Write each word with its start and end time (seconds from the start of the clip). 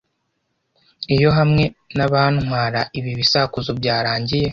Iyo 1.15 1.29
hamwe 1.37 1.63
nabantwara 1.97 2.79
ibi 2.99 3.11
bisakuzo 3.19 3.71
byarangiye 3.79 4.47